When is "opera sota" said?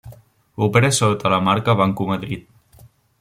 0.67-1.31